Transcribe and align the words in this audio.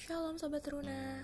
Shalom 0.00 0.40
Sobat 0.40 0.64
Teruna 0.64 1.20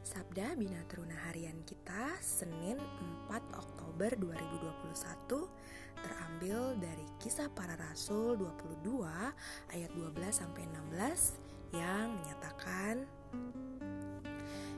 Sabda 0.00 0.56
Bina 0.56 0.80
Teruna 0.88 1.12
harian 1.28 1.60
kita 1.68 2.16
Senin 2.24 2.80
4 3.28 3.60
Oktober 3.60 4.08
2021 4.16 6.00
Terambil 6.00 6.80
dari 6.80 7.04
kisah 7.20 7.52
para 7.52 7.76
rasul 7.76 8.40
22 8.40 9.04
ayat 9.68 9.90
12 9.92 10.16
sampai 10.32 10.64
16 10.64 11.76
Yang 11.76 12.06
menyatakan 12.16 12.94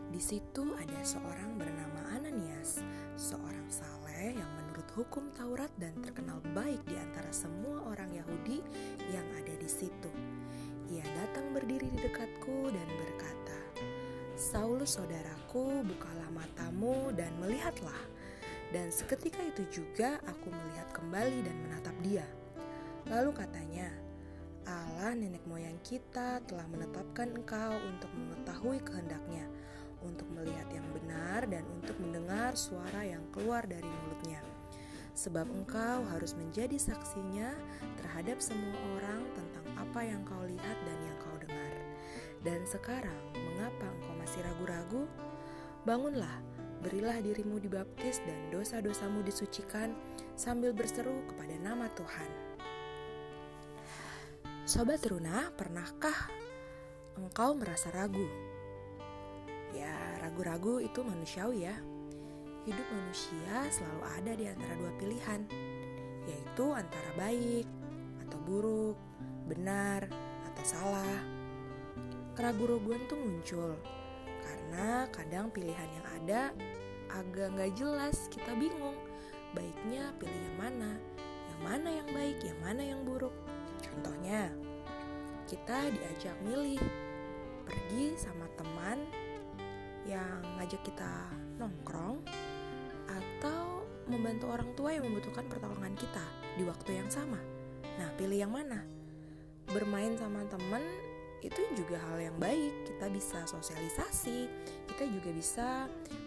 di 0.08 0.18
situ 0.18 0.74
ada 0.74 0.98
seorang 1.04 1.60
bernama 1.60 2.16
Ananias, 2.16 2.82
seorang 3.14 3.68
saleh 3.70 4.34
yang 4.34 4.50
menurut 4.56 4.88
hukum 4.96 5.30
Taurat 5.36 5.70
dan 5.78 5.94
terkenal 6.00 6.42
baik 6.56 6.80
di 6.88 6.96
antara 6.98 7.28
semua 7.30 7.86
orang 7.86 8.10
Yahudi 8.16 8.58
yang 9.14 9.28
ada 9.36 9.54
di 9.54 9.68
situ. 9.68 10.10
Ia 10.88 11.04
datang 11.20 11.52
berdiri 11.52 11.92
di 11.92 12.00
dekatku 12.00 12.72
dan 12.72 12.88
berkata, 12.96 13.60
Saulus 14.40 14.96
saudaraku, 14.96 15.84
bukalah 15.84 16.32
matamu 16.32 17.12
dan 17.12 17.28
melihatlah. 17.44 18.00
Dan 18.72 18.88
seketika 18.88 19.44
itu 19.44 19.68
juga 19.68 20.16
aku 20.24 20.48
melihat 20.48 20.88
kembali 20.96 21.44
dan 21.44 21.56
menatap 21.60 21.96
dia. 22.00 22.24
Lalu 23.08 23.36
katanya, 23.36 23.88
Allah 24.68 25.12
nenek 25.12 25.44
moyang 25.44 25.76
kita 25.84 26.40
telah 26.48 26.64
menetapkan 26.72 27.36
engkau 27.36 27.72
untuk 27.84 28.12
mengetahui 28.12 28.80
kehendaknya, 28.84 29.44
untuk 30.00 30.28
melihat 30.32 30.68
yang 30.72 30.88
benar 30.92 31.44
dan 31.48 31.64
untuk 31.72 31.96
mendengar 32.00 32.56
suara 32.56 33.04
yang 33.04 33.24
keluar 33.32 33.64
dari 33.68 33.84
mulutnya. 33.84 34.40
Sebab 35.18 35.50
engkau 35.50 36.06
harus 36.14 36.38
menjadi 36.38 36.78
saksinya 36.78 37.50
terhadap 37.98 38.38
semua 38.38 38.78
orang 38.94 39.26
tentang 39.34 39.66
apa 39.74 40.06
yang 40.06 40.22
kau 40.22 40.46
lihat 40.46 40.78
dan 40.86 40.98
yang 41.02 41.18
kau 41.18 41.34
dengar. 41.42 41.74
Dan 42.46 42.62
sekarang, 42.62 43.18
mengapa 43.34 43.82
engkau 43.98 44.14
masih 44.14 44.46
ragu-ragu? 44.46 45.10
Bangunlah, 45.82 46.38
berilah 46.86 47.18
dirimu 47.18 47.58
dibaptis 47.58 48.22
dan 48.22 48.38
dosa-dosamu 48.54 49.26
disucikan 49.26 49.90
sambil 50.38 50.70
berseru 50.70 51.26
kepada 51.34 51.58
nama 51.58 51.90
Tuhan. 51.98 52.30
Sobat 54.70 55.02
Runa, 55.02 55.50
pernahkah 55.58 56.30
engkau 57.18 57.58
merasa 57.58 57.90
ragu? 57.90 58.28
Ya, 59.74 59.98
ragu-ragu 60.22 60.78
itu 60.78 61.02
manusiawi 61.02 61.66
ya. 61.66 61.74
Hidup 62.68 62.84
manusia 62.92 63.64
selalu 63.72 64.02
ada 64.04 64.32
di 64.36 64.44
antara 64.44 64.76
dua 64.76 64.92
pilihan, 65.00 65.40
yaitu 66.28 66.68
antara 66.68 67.16
baik 67.16 67.64
atau 68.20 68.36
buruk, 68.44 69.00
benar 69.48 70.04
atau 70.52 70.64
salah. 70.68 71.20
Keraguan-raguan 72.36 73.08
tuh 73.08 73.16
muncul 73.16 73.72
karena 74.44 75.08
kadang 75.08 75.48
pilihan 75.48 75.88
yang 75.96 76.06
ada 76.20 76.42
agak 77.08 77.56
nggak 77.56 77.72
jelas, 77.72 78.28
kita 78.28 78.52
bingung 78.52 79.00
baiknya 79.56 80.12
pilih 80.20 80.36
yang 80.36 80.58
mana, 80.60 81.00
yang 81.48 81.60
mana 81.64 81.88
yang 82.04 82.08
baik, 82.12 82.36
yang 82.44 82.60
mana 82.60 82.84
yang 82.84 83.00
buruk. 83.00 83.32
Contohnya, 83.80 84.52
kita 85.48 85.88
diajak 85.88 86.36
milih 86.44 86.84
pergi 87.64 88.12
sama 88.20 88.44
teman 88.60 89.08
yang 90.04 90.44
ngajak 90.60 90.84
kita 90.84 91.32
nongkrong 91.56 92.20
atau 93.08 93.82
membantu 94.08 94.52
orang 94.52 94.70
tua 94.76 94.94
yang 94.94 95.04
membutuhkan 95.08 95.48
pertolongan 95.48 95.96
kita 95.96 96.24
di 96.56 96.64
waktu 96.64 97.00
yang 97.00 97.08
sama. 97.08 97.40
Nah, 97.98 98.08
pilih 98.16 98.40
yang 98.46 98.52
mana? 98.54 98.98
bermain 99.68 100.16
sama 100.16 100.44
temen 100.48 100.80
itu 101.44 101.60
juga 101.76 102.00
hal 102.10 102.18
yang 102.18 102.36
baik 102.40 102.88
kita 102.88 103.06
bisa 103.12 103.38
sosialisasi 103.46 104.48
kita 104.90 105.04
juga 105.06 105.30
bisa 105.30 105.68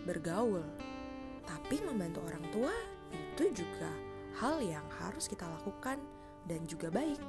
bergaul 0.07 0.63
tapi 1.43 1.81
membantu 1.83 2.23
orang 2.29 2.45
tua 2.53 2.75
itu 3.11 3.65
juga 3.65 3.91
hal 4.39 4.61
yang 4.63 4.85
harus 5.01 5.27
kita 5.27 5.43
lakukan 5.49 5.99
dan 6.47 6.61
juga 6.69 6.93
baik 6.93 7.19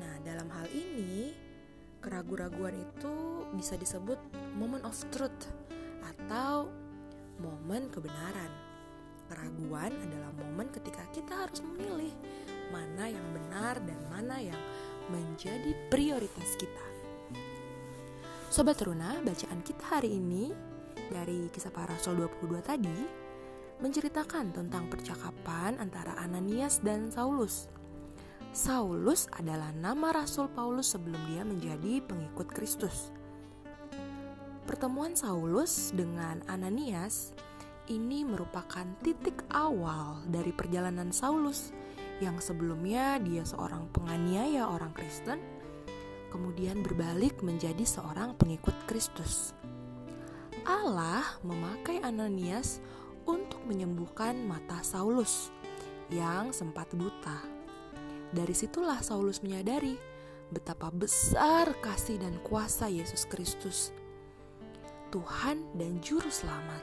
nah 0.00 0.14
dalam 0.24 0.48
hal 0.48 0.70
ini 0.72 1.34
keraguan-raguan 2.00 2.78
itu 2.78 3.14
bisa 3.58 3.76
disebut 3.76 4.18
moment 4.56 4.86
of 4.86 4.96
truth 5.12 5.50
atau 6.02 6.70
momen 7.40 7.88
kebenaran 7.88 8.52
keraguan 9.32 9.92
adalah 9.96 10.28
momen 10.36 10.68
ketika 10.68 11.08
kita 11.16 11.32
harus 11.48 11.64
memilih 11.64 12.12
mana 12.68 13.08
yang 13.08 13.26
benar 13.32 13.80
dan 13.80 14.00
mana 14.12 14.36
yang 14.36 14.60
menjadi 15.08 15.72
prioritas 15.88 16.52
kita. 16.60 16.84
Sobat 18.52 18.76
Teruna, 18.76 19.16
bacaan 19.24 19.64
kita 19.64 19.96
hari 19.96 20.20
ini 20.20 20.52
dari 21.08 21.48
kisah 21.48 21.72
para 21.72 21.96
rasul 21.96 22.20
22 22.20 22.60
tadi 22.60 22.98
menceritakan 23.80 24.52
tentang 24.52 24.86
percakapan 24.92 25.80
antara 25.80 26.14
Ananias 26.20 26.84
dan 26.84 27.08
Saulus. 27.08 27.72
Saulus 28.52 29.32
adalah 29.32 29.72
nama 29.72 30.12
Rasul 30.12 30.52
Paulus 30.52 30.92
sebelum 30.92 31.16
dia 31.32 31.40
menjadi 31.40 32.04
pengikut 32.04 32.52
Kristus. 32.52 33.08
Pertemuan 34.62 35.18
Saulus 35.18 35.90
dengan 35.90 36.38
Ananias 36.46 37.34
ini 37.90 38.22
merupakan 38.22 38.86
titik 39.02 39.42
awal 39.50 40.22
dari 40.30 40.54
perjalanan 40.54 41.10
Saulus 41.10 41.74
yang 42.22 42.38
sebelumnya 42.38 43.18
dia 43.18 43.42
seorang 43.42 43.90
penganiaya 43.90 44.70
orang 44.70 44.94
Kristen, 44.94 45.42
kemudian 46.30 46.78
berbalik 46.86 47.42
menjadi 47.42 47.82
seorang 47.82 48.38
pengikut 48.38 48.74
Kristus. 48.86 49.50
Allah 50.62 51.26
memakai 51.42 51.98
Ananias 51.98 52.78
untuk 53.26 53.58
menyembuhkan 53.66 54.38
mata 54.46 54.78
Saulus 54.86 55.50
yang 56.06 56.54
sempat 56.54 56.86
buta. 56.94 57.42
Dari 58.30 58.54
situlah 58.54 59.02
Saulus 59.02 59.42
menyadari 59.42 59.98
betapa 60.54 60.94
besar 60.94 61.74
kasih 61.82 62.22
dan 62.22 62.38
kuasa 62.46 62.86
Yesus 62.86 63.26
Kristus, 63.26 63.90
Tuhan 65.12 65.60
dan 65.76 66.00
Juru 66.00 66.32
Selamat. 66.32 66.80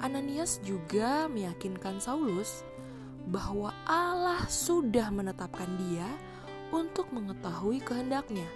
Ananias 0.00 0.56
juga 0.64 1.28
meyakinkan 1.28 2.00
Saulus 2.00 2.64
bahwa 3.28 3.76
Allah 3.84 4.40
sudah 4.48 5.12
menetapkan 5.12 5.68
dia 5.76 6.08
untuk 6.72 7.12
mengetahui 7.12 7.84
kehendaknya. 7.84 8.48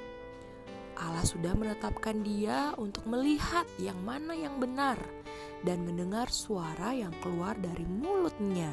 Allah 0.97 1.23
sudah 1.29 1.53
menetapkan 1.53 2.25
dia 2.25 2.73
untuk 2.81 3.05
melihat 3.05 3.69
yang 3.77 4.01
mana 4.01 4.33
yang 4.33 4.57
benar 4.57 4.97
dan 5.63 5.85
mendengar 5.85 6.33
suara 6.33 6.97
yang 6.97 7.13
keluar 7.21 7.53
dari 7.61 7.85
mulutnya. 7.85 8.73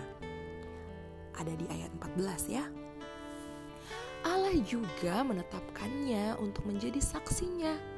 Ada 1.36 1.52
di 1.52 1.68
ayat 1.68 1.92
14 2.00 2.48
ya. 2.48 2.64
Allah 4.24 4.56
juga 4.64 5.22
menetapkannya 5.22 6.40
untuk 6.40 6.64
menjadi 6.64 6.98
saksinya 6.98 7.95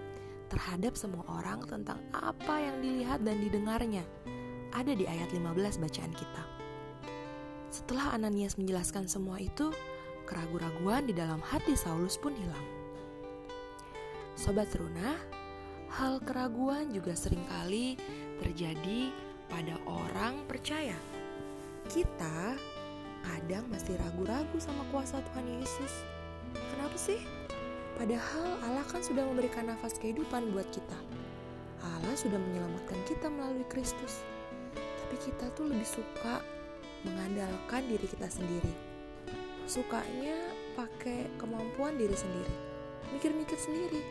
terhadap 0.48 0.96
semua 0.96 1.24
orang 1.28 1.64
tentang 1.68 2.00
apa 2.16 2.56
yang 2.60 2.80
dilihat 2.80 3.24
dan 3.24 3.40
didengarnya. 3.44 4.04
Ada 4.72 4.96
di 4.96 5.08
ayat 5.08 5.32
15 5.32 5.80
bacaan 5.80 6.14
kita. 6.16 6.44
Setelah 7.72 8.16
Ananias 8.16 8.56
menjelaskan 8.56 9.08
semua 9.12 9.40
itu, 9.40 9.72
keraguan-raguan 10.28 11.08
di 11.08 11.14
dalam 11.16 11.40
hati 11.40 11.76
Saulus 11.76 12.20
pun 12.20 12.36
hilang. 12.36 12.68
Sobat 14.38 14.72
Runa, 14.76 15.18
hal 15.92 16.20
keraguan 16.24 16.92
juga 16.92 17.16
sering 17.16 17.42
kali 17.48 17.98
terjadi 18.44 19.12
pada 19.48 19.80
orang 19.88 20.44
percaya. 20.46 20.96
Kita 21.88 22.56
kadang 23.24 23.66
masih 23.72 23.96
ragu-ragu 24.00 24.58
sama 24.60 24.84
kuasa 24.92 25.20
Tuhan 25.32 25.48
Yesus. 25.60 25.94
Kenapa 26.54 26.96
sih? 26.96 27.37
Padahal 27.98 28.62
Allah 28.62 28.86
kan 28.86 29.02
sudah 29.02 29.26
memberikan 29.26 29.66
nafas 29.66 29.98
kehidupan 29.98 30.54
buat 30.54 30.70
kita. 30.70 31.00
Allah 31.82 32.14
sudah 32.14 32.38
menyelamatkan 32.38 33.02
kita 33.10 33.26
melalui 33.26 33.66
Kristus. 33.74 34.22
Tapi 34.78 35.18
kita 35.18 35.50
tuh 35.58 35.66
lebih 35.66 35.88
suka 35.88 36.46
mengandalkan 37.02 37.82
diri 37.90 38.06
kita 38.06 38.30
sendiri. 38.30 38.74
Sukanya 39.66 40.38
pakai 40.78 41.26
kemampuan 41.42 41.98
diri 41.98 42.14
sendiri, 42.14 42.56
mikir-mikir 43.18 43.58
sendiri, 43.58 44.06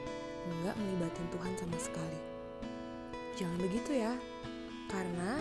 nggak 0.50 0.74
melibatin 0.76 1.26
Tuhan 1.30 1.52
sama 1.54 1.78
sekali. 1.78 2.20
Jangan 3.38 3.58
begitu 3.62 4.02
ya, 4.02 4.12
karena 4.90 5.38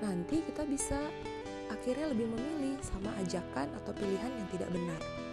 nanti 0.00 0.40
kita 0.40 0.64
bisa 0.64 0.98
akhirnya 1.68 2.10
lebih 2.10 2.32
memilih 2.32 2.80
sama 2.80 3.12
ajakan 3.20 3.68
atau 3.82 3.92
pilihan 3.92 4.32
yang 4.32 4.48
tidak 4.56 4.72
benar. 4.72 5.23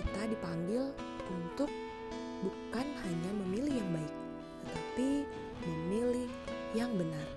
Kita 0.00 0.32
dipanggil 0.32 0.96
untuk 1.28 1.68
bukan 2.40 2.86
hanya 3.04 3.30
memilih 3.44 3.84
yang 3.84 3.90
baik, 3.92 4.14
tetapi 4.64 5.10
memilih 5.68 6.30
yang 6.72 6.88
benar. 6.96 7.28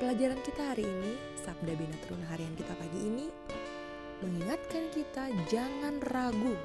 Pelajaran 0.00 0.40
kita 0.40 0.72
hari 0.72 0.88
ini, 0.88 1.12
Sabda 1.36 1.76
Bina 1.76 1.92
Teruna 2.00 2.24
harian 2.32 2.56
kita 2.56 2.72
pagi 2.72 3.00
ini, 3.04 3.28
mengingatkan 4.24 4.88
kita 4.96 5.28
jangan 5.52 6.00
ragu. 6.08 6.56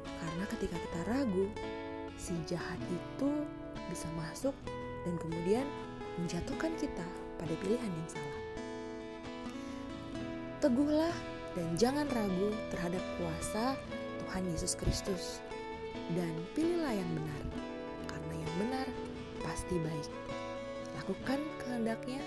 Karena 0.00 0.44
ketika 0.48 0.80
kita 0.80 1.00
ragu, 1.12 1.52
si 2.16 2.32
jahat 2.48 2.80
itu 2.88 3.30
bisa 3.92 4.08
masuk 4.16 4.56
dan 5.04 5.14
kemudian 5.20 5.68
menjatuhkan 6.16 6.72
kita 6.80 7.04
pada 7.36 7.52
pilihan 7.60 7.84
yang 7.84 8.08
salah. 8.08 8.40
Teguhlah 10.64 11.16
dan 11.52 11.68
jangan 11.76 12.08
ragu 12.08 12.48
terhadap 12.72 13.04
kuasa 13.20 13.76
Tuhan 14.32 14.48
Yesus 14.48 14.80
Kristus 14.80 15.44
dan 16.16 16.32
pilihlah 16.56 16.96
yang 16.96 17.10
benar 17.12 17.42
karena 18.08 18.34
yang 18.40 18.52
benar 18.64 18.86
pasti 19.44 19.76
baik. 19.76 20.08
Lakukan 20.96 21.36
kehendaknya 21.60 22.24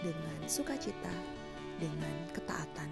dengan 0.00 0.40
sukacita, 0.48 1.12
dengan 1.76 2.16
ketaatan. 2.32 2.88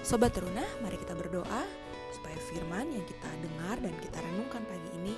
Sobat 0.00 0.32
Teruna, 0.32 0.64
mari 0.80 0.96
kita 0.96 1.12
berdoa 1.12 1.68
supaya 2.08 2.38
firman 2.48 2.96
yang 2.96 3.04
kita 3.04 3.28
dengar 3.36 3.76
dan 3.76 3.92
kita 4.00 4.16
renungkan 4.16 4.64
pagi 4.64 4.90
ini 4.96 5.12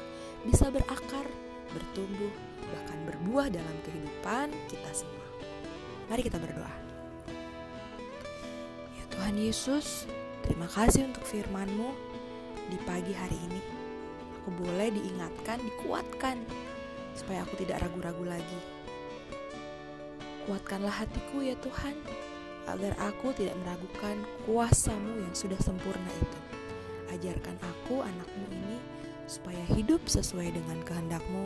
bisa 0.51 0.67
berakar, 0.67 1.31
bertumbuh, 1.79 2.35
bahkan 2.75 2.99
berbuah 3.07 3.47
dalam 3.55 3.77
kehidupan 3.87 4.51
kita 4.67 4.91
semua. 4.91 5.27
Mari 6.11 6.27
kita 6.27 6.43
berdoa. 6.43 6.75
Ya 8.99 9.05
Tuhan 9.15 9.39
Yesus, 9.39 10.11
terima 10.49 10.65
kasih 10.65 11.05
untuk 11.13 11.29
firman-Mu 11.29 11.93
di 12.73 12.81
pagi 12.89 13.13
hari 13.13 13.37
ini. 13.37 13.61
Aku 14.41 14.49
boleh 14.65 14.89
diingatkan, 14.89 15.61
dikuatkan, 15.61 16.41
supaya 17.13 17.45
aku 17.45 17.61
tidak 17.61 17.85
ragu-ragu 17.85 18.25
lagi. 18.25 18.61
Kuatkanlah 20.49 21.05
hatiku 21.05 21.45
ya 21.45 21.53
Tuhan, 21.61 21.93
agar 22.65 22.97
aku 22.97 23.37
tidak 23.37 23.61
meragukan 23.61 24.25
kuasamu 24.49 25.21
yang 25.21 25.35
sudah 25.37 25.61
sempurna 25.61 26.09
itu. 26.17 26.39
Ajarkan 27.13 27.61
aku 27.61 28.01
anakmu 28.01 28.49
ini 28.49 28.77
supaya 29.29 29.61
hidup 29.77 30.01
sesuai 30.09 30.57
dengan 30.57 30.81
kehendakmu, 30.89 31.45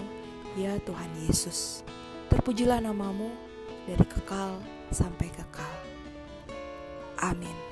ya 0.54 0.78
Tuhan 0.86 1.10
Yesus. 1.26 1.82
Terpujilah 2.30 2.78
namamu 2.78 3.34
dari 3.90 4.06
kekal 4.06 4.62
sampai 4.94 5.26
kekal. 5.34 5.74
Amin. 7.18 7.71